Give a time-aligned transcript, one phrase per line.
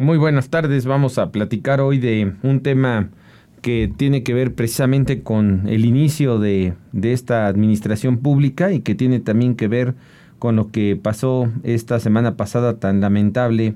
[0.00, 3.10] Muy buenas tardes, vamos a platicar hoy de un tema
[3.62, 9.18] que tiene que ver precisamente con el inicio de, esta administración pública y que tiene
[9.18, 9.96] también que ver
[10.38, 13.74] con lo que pasó esta semana pasada tan lamentable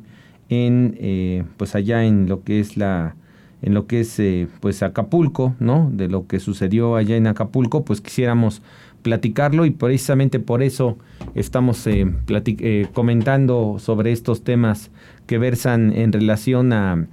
[0.48, 3.16] en eh, pues allá en lo que es la
[3.62, 5.90] en lo que es eh, pues Acapulco, ¿no?
[5.92, 8.60] De lo que sucedió allá en Acapulco, pues quisiéramos
[9.02, 10.98] platicarlo y precisamente por eso
[11.34, 14.90] estamos eh, eh, comentando sobre estos temas
[15.26, 17.06] que versan en relación a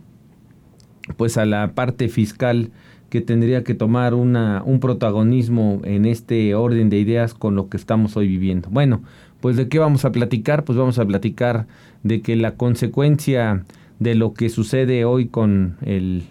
[1.18, 2.72] pues a la parte fiscal
[3.10, 7.78] que tendría que tomar una, un protagonismo en este orden de ideas con lo que
[7.78, 8.70] estamos hoy viviendo.
[8.70, 9.02] Bueno,
[9.42, 10.64] pues de qué vamos a platicar?
[10.64, 11.66] Pues vamos a platicar
[12.04, 13.64] de que la consecuencia
[14.00, 16.24] de lo que sucede hoy con el,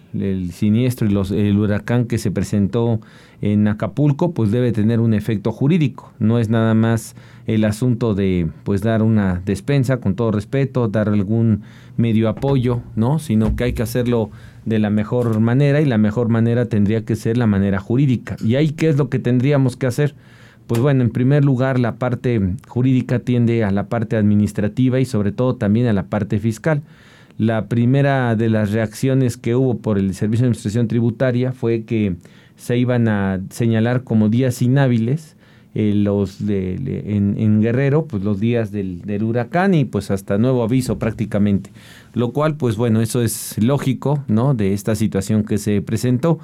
[0.51, 2.99] siniestro y los, el huracán que se presentó
[3.41, 6.11] en Acapulco, pues debe tener un efecto jurídico.
[6.19, 11.09] No es nada más el asunto de pues dar una despensa, con todo respeto, dar
[11.09, 11.61] algún
[11.95, 13.19] medio apoyo, ¿no?
[13.19, 14.31] Sino que hay que hacerlo
[14.65, 18.35] de la mejor manera y la mejor manera tendría que ser la manera jurídica.
[18.43, 20.15] ¿Y ahí qué es lo que tendríamos que hacer?
[20.65, 25.31] Pues bueno, en primer lugar, la parte jurídica tiende a la parte administrativa y sobre
[25.31, 26.81] todo también a la parte fiscal.
[27.39, 32.17] La primera de las reacciones que hubo por el Servicio de Administración Tributaria fue que
[32.57, 35.37] se iban a señalar como días inhábiles
[35.73, 36.75] eh, los de,
[37.07, 41.71] en, Guerrero, pues los días del, del, huracán y pues hasta nuevo aviso prácticamente.
[42.13, 44.53] Lo cual, pues bueno, eso es lógico, ¿no?
[44.53, 46.39] De esta situación que se presentó,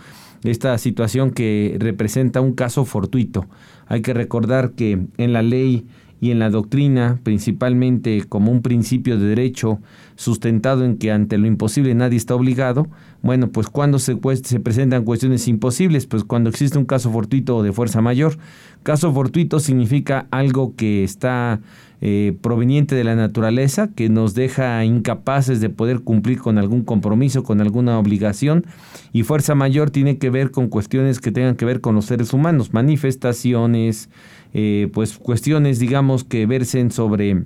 [0.45, 3.47] esta situación que representa un caso fortuito.
[3.88, 5.85] Hay que recordar que en la ley
[6.22, 9.80] y en la doctrina, principalmente como un principio de derecho
[10.16, 12.88] sustentado en que ante lo imposible nadie está obligado,
[13.22, 17.64] bueno, pues cuando se, se presentan cuestiones imposibles, pues cuando existe un caso fortuito o
[17.64, 18.38] de fuerza mayor.
[18.84, 21.59] Caso fortuito significa algo que está
[22.07, 27.41] eh, proveniente de la naturaleza, que nos deja incapaces de poder cumplir con algún compromiso,
[27.41, 28.63] con alguna obligación,
[29.11, 32.31] y fuerza mayor tiene que ver con cuestiones que tengan que ver con los seres
[32.31, 34.11] humanos, manifestaciones,
[34.53, 37.45] eh, pues cuestiones, digamos, que versen sobre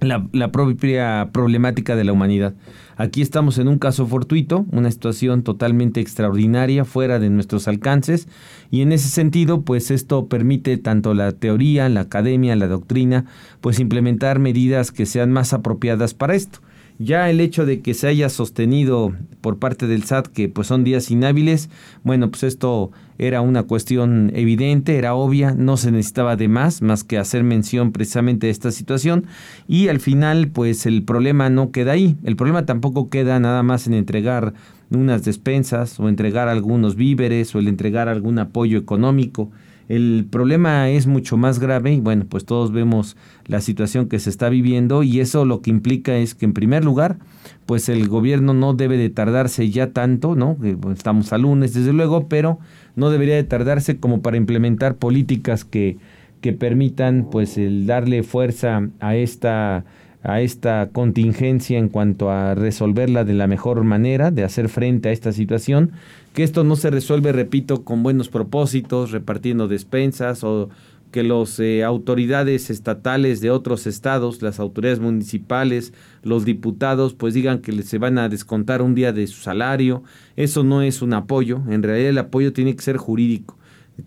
[0.00, 2.54] la, la, propia problemática de la humanidad.
[2.96, 8.28] Aquí estamos en un caso fortuito, una situación totalmente extraordinaria, fuera de nuestros alcances,
[8.70, 13.24] y en ese sentido, pues esto permite tanto la teoría, la academia, la doctrina,
[13.60, 16.60] pues implementar medidas que sean más apropiadas para esto.
[17.02, 20.84] Ya el hecho de que se haya sostenido por parte del SAT que pues son
[20.84, 21.70] días inhábiles,
[22.04, 27.02] bueno, pues esto era una cuestión evidente, era obvia, no se necesitaba de más, más
[27.02, 29.24] que hacer mención precisamente de esta situación
[29.66, 33.86] y al final pues el problema no queda ahí, el problema tampoco queda nada más
[33.86, 34.52] en entregar
[34.90, 39.50] unas despensas o entregar algunos víveres o el entregar algún apoyo económico,
[39.90, 44.30] el problema es mucho más grave y bueno, pues todos vemos la situación que se
[44.30, 47.18] está viviendo y eso lo que implica es que en primer lugar,
[47.66, 50.56] pues el gobierno no debe de tardarse ya tanto, ¿no?
[50.56, 52.60] Pues, estamos a lunes desde luego, pero
[52.94, 55.96] no debería de tardarse como para implementar políticas que,
[56.40, 59.84] que permitan pues el darle fuerza a esta
[60.22, 65.12] a esta contingencia en cuanto a resolverla de la mejor manera, de hacer frente a
[65.12, 65.92] esta situación,
[66.34, 70.68] que esto no se resuelve, repito, con buenos propósitos, repartiendo despensas o
[71.10, 75.92] que las eh, autoridades estatales de otros estados, las autoridades municipales,
[76.22, 80.04] los diputados, pues digan que se van a descontar un día de su salario.
[80.36, 83.58] Eso no es un apoyo, en realidad el apoyo tiene que ser jurídico.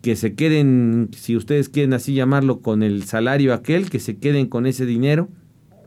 [0.01, 4.47] Que se queden, si ustedes quieren así llamarlo, con el salario aquel, que se queden
[4.47, 5.27] con ese dinero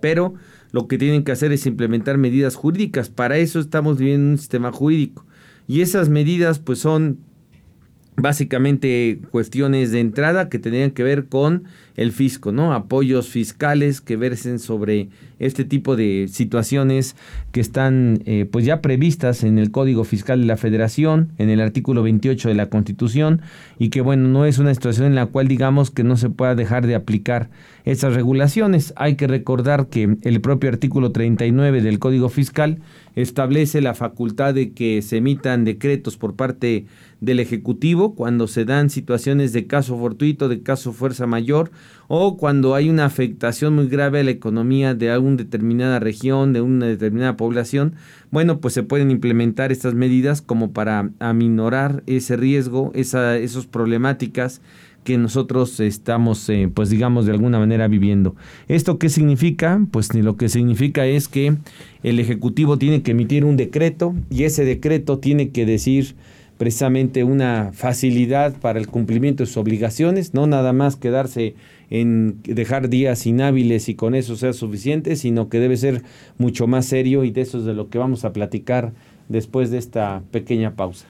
[0.07, 0.35] pero
[0.71, 3.09] lo que tienen que hacer es implementar medidas jurídicas.
[3.09, 5.27] Para eso estamos viviendo un sistema jurídico.
[5.67, 7.19] Y esas medidas pues son
[8.17, 11.65] básicamente cuestiones de entrada que tendrían que ver con
[11.97, 12.73] el fisco, ¿no?
[12.75, 15.09] Apoyos fiscales que versen sobre
[15.39, 17.17] este tipo de situaciones
[17.53, 21.61] que están eh, pues ya previstas en el Código Fiscal de la Federación, en el
[21.61, 23.43] artículo 28 de la Constitución
[23.79, 26.55] y que bueno, no es una situación en la cual digamos que no se pueda
[26.55, 27.51] dejar de aplicar
[27.85, 28.93] esas regulaciones.
[28.97, 32.79] Hay que recordar que el propio artículo 39 del Código Fiscal
[33.15, 36.87] establece la facultad de que se emitan decretos por parte
[37.21, 41.71] del Ejecutivo cuando se dan situaciones de caso fortuito, de caso fuerza mayor,
[42.09, 46.61] o cuando hay una afectación muy grave a la economía de alguna determinada región, de
[46.61, 47.95] una determinada población,
[48.31, 54.61] bueno, pues se pueden implementar estas medidas como para aminorar ese riesgo, esa, esas problemáticas
[55.07, 58.35] que nosotros estamos, eh, pues digamos, de alguna manera viviendo.
[58.67, 59.81] ¿Esto qué significa?
[59.93, 61.57] Pues lo que significa es que
[62.03, 66.17] el Ejecutivo tiene que emitir un decreto y ese decreto tiene que decir
[66.59, 71.55] precisamente una facilidad para el cumplimiento de sus obligaciones, no nada más quedarse
[71.91, 76.03] en dejar días inhábiles y con eso sea suficiente, sino que debe ser
[76.39, 78.93] mucho más serio y de eso es de lo que vamos a platicar
[79.29, 81.09] después de esta pequeña pausa.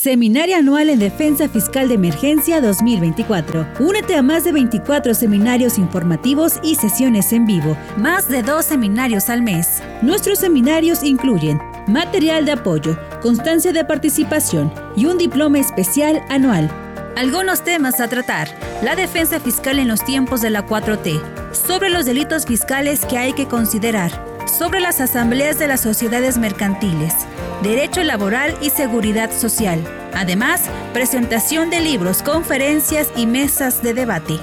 [0.00, 3.66] Seminario Anual en Defensa Fiscal de Emergencia 2024.
[3.80, 9.28] Únete a más de 24 seminarios informativos y sesiones en vivo, más de dos seminarios
[9.28, 9.82] al mes.
[10.00, 16.70] Nuestros seminarios incluyen material de apoyo, constancia de participación y un diploma especial anual.
[17.16, 18.48] Algunos temas a tratar.
[18.84, 21.20] La defensa fiscal en los tiempos de la 4T.
[21.52, 24.37] Sobre los delitos fiscales que hay que considerar.
[24.48, 27.14] Sobre las asambleas de las sociedades mercantiles
[27.62, 29.82] derecho laboral y seguridad social.
[30.14, 30.62] Además,
[30.92, 34.38] presentación de libros, conferencias y mesas de debate.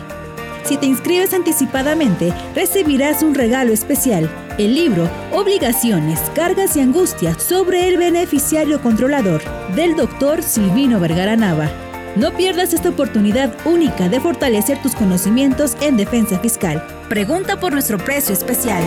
[0.63, 7.87] Si te inscribes anticipadamente, recibirás un regalo especial, el libro Obligaciones, Cargas y Angustias sobre
[7.87, 9.43] el beneficiario controlador,
[9.75, 11.69] del doctor Silvino Vergara Nava.
[12.15, 16.83] No pierdas esta oportunidad única de fortalecer tus conocimientos en defensa fiscal.
[17.09, 18.81] Pregunta por nuestro precio especial.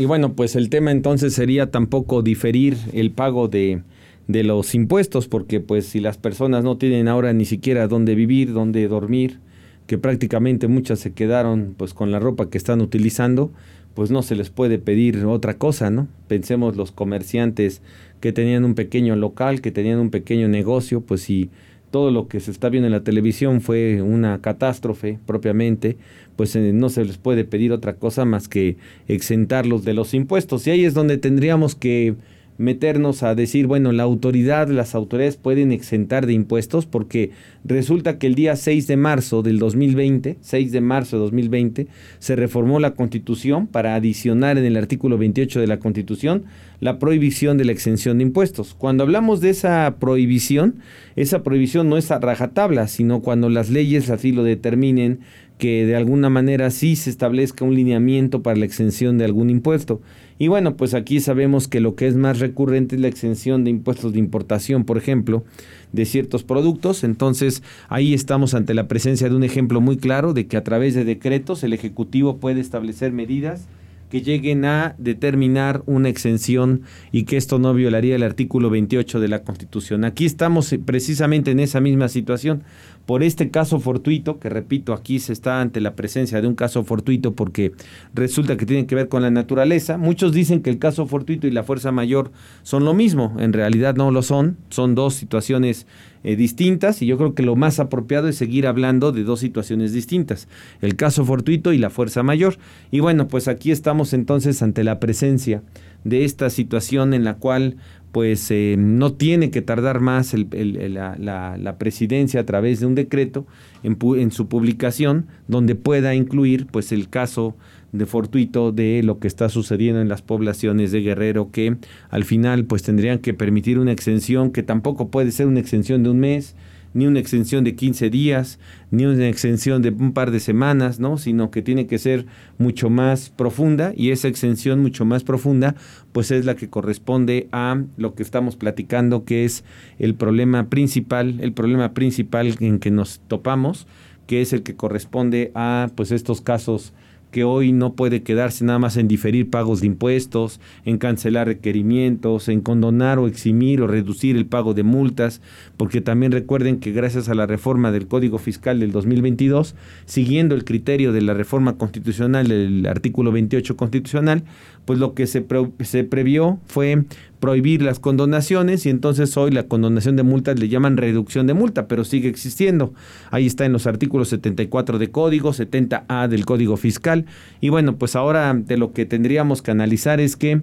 [0.00, 3.82] Y bueno, pues el tema entonces sería tampoco diferir el pago de,
[4.28, 8.54] de los impuestos, porque pues si las personas no tienen ahora ni siquiera dónde vivir,
[8.54, 9.40] dónde dormir,
[9.86, 13.52] que prácticamente muchas se quedaron pues con la ropa que están utilizando,
[13.92, 16.08] pues no se les puede pedir otra cosa, ¿no?
[16.28, 17.82] Pensemos los comerciantes
[18.20, 21.50] que tenían un pequeño local, que tenían un pequeño negocio, pues si
[21.90, 25.96] todo lo que se está viendo en la televisión fue una catástrofe propiamente,
[26.36, 28.76] pues eh, no se les puede pedir otra cosa más que
[29.08, 30.66] exentarlos de los impuestos.
[30.66, 32.14] Y ahí es donde tendríamos que
[32.60, 37.30] meternos a decir, bueno, la autoridad, las autoridades pueden exentar de impuestos porque
[37.64, 41.86] resulta que el día 6 de marzo del 2020, 6 de marzo de 2020,
[42.18, 46.44] se reformó la Constitución para adicionar en el artículo 28 de la Constitución
[46.80, 48.74] la prohibición de la exención de impuestos.
[48.74, 50.76] Cuando hablamos de esa prohibición,
[51.16, 55.20] esa prohibición no es a rajatabla, sino cuando las leyes así lo determinen,
[55.60, 60.00] que de alguna manera sí se establezca un lineamiento para la exención de algún impuesto.
[60.38, 63.70] Y bueno, pues aquí sabemos que lo que es más recurrente es la exención de
[63.70, 65.44] impuestos de importación, por ejemplo,
[65.92, 67.04] de ciertos productos.
[67.04, 70.94] Entonces ahí estamos ante la presencia de un ejemplo muy claro de que a través
[70.94, 73.68] de decretos el Ejecutivo puede establecer medidas
[74.10, 79.28] que lleguen a determinar una exención y que esto no violaría el artículo 28 de
[79.28, 80.04] la Constitución.
[80.04, 82.64] Aquí estamos precisamente en esa misma situación
[83.10, 86.84] por este caso fortuito, que repito, aquí se está ante la presencia de un caso
[86.84, 87.72] fortuito porque
[88.14, 89.98] resulta que tiene que ver con la naturaleza.
[89.98, 92.30] Muchos dicen que el caso fortuito y la fuerza mayor
[92.62, 95.88] son lo mismo, en realidad no lo son, son dos situaciones
[96.22, 99.92] eh, distintas y yo creo que lo más apropiado es seguir hablando de dos situaciones
[99.92, 100.46] distintas,
[100.80, 102.58] el caso fortuito y la fuerza mayor.
[102.92, 105.64] Y bueno, pues aquí estamos entonces ante la presencia
[106.04, 107.76] de esta situación en la cual
[108.12, 113.46] pues eh, no tiene que tardar más la, presidencia a través de un decreto
[113.82, 117.56] en, su publicación donde pueda incluir pues el caso
[117.92, 121.76] de fortuito de lo que está sucediendo en las poblaciones de Guerrero que
[122.10, 126.10] al final pues tendrían que permitir una exención que tampoco puede ser una exención de
[126.10, 126.54] un mes
[126.92, 128.58] ni una extensión de 15 días,
[128.90, 131.18] ni una extensión de un par de semanas, ¿no?
[131.18, 132.26] sino que tiene que ser
[132.58, 135.76] mucho más profunda y esa extensión mucho más profunda
[136.12, 139.64] pues es la que corresponde a lo que estamos platicando que es
[139.98, 143.86] el problema principal, el problema principal en que nos topamos,
[144.26, 146.92] que es el que corresponde a pues estos casos
[147.30, 152.48] que hoy no puede quedarse nada más en diferir pagos de impuestos, en cancelar requerimientos,
[152.48, 155.40] en condonar o eximir o reducir el pago de multas,
[155.76, 160.64] porque también recuerden que gracias a la reforma del Código Fiscal del 2022, siguiendo el
[160.64, 164.44] criterio de la reforma constitucional del artículo 28 constitucional,
[164.90, 167.04] pues lo que se, previó fue
[167.38, 171.86] prohibir las condonaciones y entonces hoy la condonación de multas le llaman reducción de multa,
[171.86, 172.92] pero sigue existiendo.
[173.30, 177.26] Ahí está en los artículos 74 de código, 70A del código fiscal.
[177.60, 180.62] Y bueno, pues ahora de lo que tendríamos que analizar es que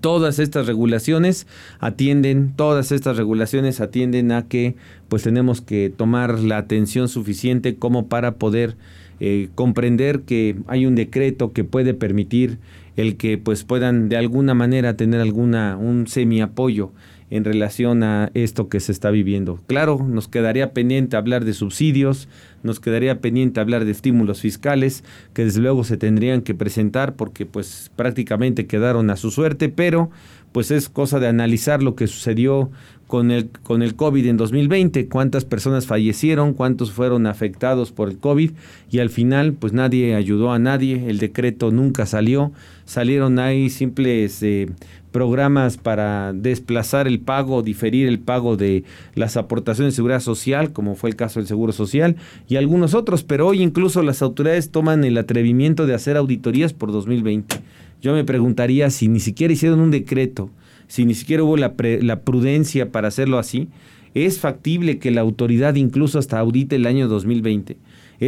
[0.00, 1.48] todas estas regulaciones
[1.80, 4.76] atienden, todas estas regulaciones atienden a que
[5.08, 8.76] pues tenemos que tomar la atención suficiente como para poder
[9.24, 12.58] eh, comprender que hay un decreto que puede permitir
[12.96, 16.90] el que pues puedan de alguna manera tener alguna un semi apoyo
[17.30, 19.60] en relación a esto que se está viviendo.
[19.68, 22.28] Claro, nos quedaría pendiente hablar de subsidios,
[22.64, 27.46] nos quedaría pendiente hablar de estímulos fiscales que desde luego se tendrían que presentar porque
[27.46, 30.10] pues prácticamente quedaron a su suerte, pero
[30.50, 32.72] pues es cosa de analizar lo que sucedió
[33.12, 38.16] con el, con el COVID en 2020, cuántas personas fallecieron, cuántos fueron afectados por el
[38.16, 38.52] COVID
[38.90, 42.52] y al final pues nadie ayudó a nadie, el decreto nunca salió,
[42.86, 44.70] salieron ahí simples eh,
[45.10, 50.94] programas para desplazar el pago, diferir el pago de las aportaciones de seguridad social, como
[50.94, 52.16] fue el caso del Seguro Social,
[52.48, 56.92] y algunos otros, pero hoy incluso las autoridades toman el atrevimiento de hacer auditorías por
[56.92, 57.56] 2020.
[58.00, 60.48] Yo me preguntaría si ni siquiera hicieron un decreto,
[60.92, 61.72] si ni siquiera hubo la,
[62.02, 63.70] la prudencia para hacerlo así,
[64.12, 67.78] ¿es factible que la autoridad incluso hasta audite el año 2020?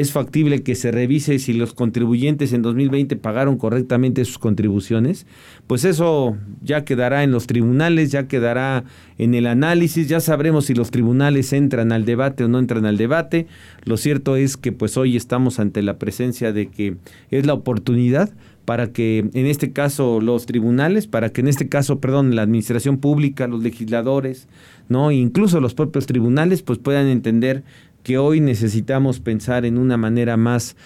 [0.01, 5.25] es factible que se revise si los contribuyentes en 2020 pagaron correctamente sus contribuciones,
[5.69, 8.85] pues eso ya quedará en los tribunales, ya quedará
[9.19, 12.97] en el análisis, ya sabremos si los tribunales entran al debate o no entran al
[12.97, 13.47] debate.
[13.85, 16.97] Lo cierto es que pues hoy estamos ante la presencia de que
[17.31, 18.31] es la oportunidad
[18.65, 22.99] para que en este caso los tribunales, para que en este caso, perdón, la administración
[22.99, 24.49] pública, los legisladores,
[24.89, 27.65] no, incluso los propios tribunales, pues puedan entender
[28.05, 30.77] que hoy necesitamos pensar en una manera más,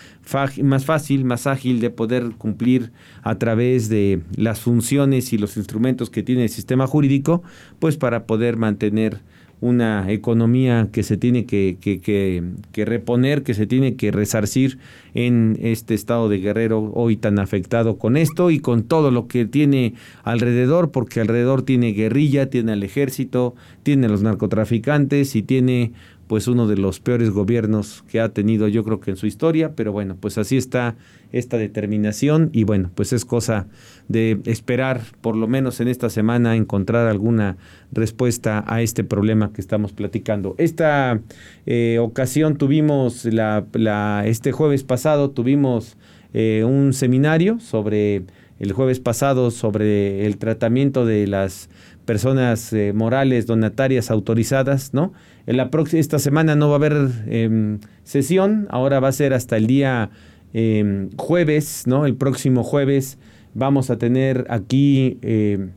[0.62, 2.92] más fácil, más ágil de poder cumplir
[3.23, 7.42] a través de las funciones y los instrumentos que tiene el sistema jurídico,
[7.80, 9.20] pues para poder mantener
[9.60, 14.78] una economía que se tiene que, que, reponer, que se tiene que resarcir
[15.14, 19.46] en este estado de Guerrero hoy tan afectado con esto y con todo lo que
[19.46, 25.92] tiene alrededor, porque alrededor tiene guerrilla, tiene al ejército, tiene los narcotraficantes y tiene
[26.28, 29.73] pues uno de los peores gobiernos que ha tenido yo creo que en su historia,
[29.75, 30.94] pero bueno, pues así está
[31.32, 33.66] esta determinación y bueno, pues es cosa
[34.08, 37.56] de esperar por lo menos en esta semana encontrar alguna
[37.90, 40.54] respuesta a este problema que estamos platicando.
[40.58, 41.20] Esta
[41.66, 45.97] eh, ocasión tuvimos, la, este jueves pasado tuvimos
[46.35, 48.25] eh, un seminario sobre
[48.58, 51.70] el jueves pasado sobre el tratamiento de las
[52.04, 55.12] personas eh, morales donatarias autorizadas, ¿no?
[55.48, 59.66] La esta semana no va a haber em, sesión, ahora va a ser hasta el
[59.66, 60.10] día
[60.52, 62.04] em, jueves, ¿no?
[62.04, 63.16] El próximo jueves
[63.54, 65.70] vamos a tener aquí em,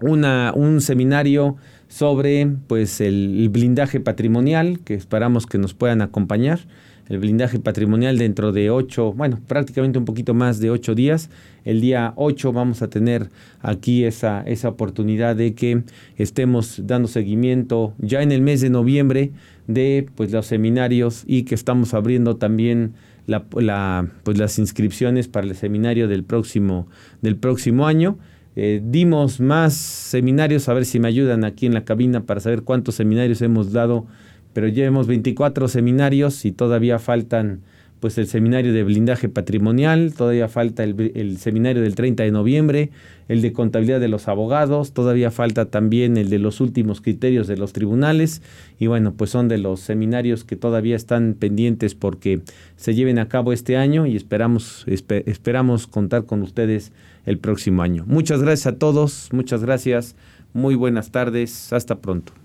[0.00, 1.56] una, un seminario
[1.88, 6.60] sobre pues el blindaje patrimonial que esperamos que nos puedan acompañar
[7.08, 11.30] el blindaje patrimonial dentro de ocho, bueno, prácticamente un poquito más de ocho días.
[11.64, 13.30] El día 8 vamos a tener
[13.60, 15.82] aquí esa, esa oportunidad de que
[16.16, 19.32] estemos dando seguimiento ya en el mes de noviembre
[19.66, 22.94] de pues, los seminarios y que estamos abriendo también
[23.26, 26.86] la, pues, las inscripciones para el seminario del próximo,
[27.22, 28.18] del próximo año.
[28.56, 32.62] Eh, dimos más seminarios, a ver si me ayudan aquí en la cabina para saber
[32.62, 34.06] cuántos seminarios hemos dado
[34.54, 37.60] pero llevamos 24 seminarios y todavía faltan
[38.04, 42.90] pues el seminario de blindaje patrimonial, todavía falta el, seminario del 30 de noviembre,
[43.28, 47.56] el de contabilidad de los abogados, todavía falta también el de los últimos criterios de
[47.56, 48.42] los tribunales
[48.78, 52.42] y bueno, pues son de los seminarios que todavía están pendientes porque
[52.76, 56.92] se lleven a cabo este año y esperamos, esperamos contar con ustedes
[57.24, 58.04] el próximo año.
[58.06, 60.14] Muchas gracias a todos, muchas gracias,
[60.52, 62.43] muy buenas tardes, hasta pronto.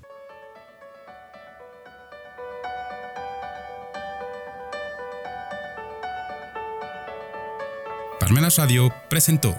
[8.30, 9.58] Parmenas Radio presentó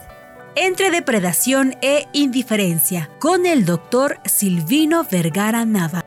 [0.54, 5.98] Entre depredación e indiferencia con el doctor Silvino Vergara Nava.